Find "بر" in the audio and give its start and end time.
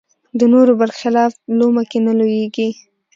0.79-0.91